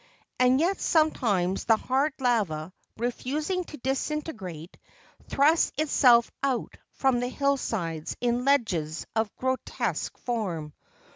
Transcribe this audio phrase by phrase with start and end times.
[0.39, 4.75] And yet sometimes the hard lava, refusing to disintegrate,
[5.29, 10.73] thrusts itself out from the hillsides in ledges of grotesque form.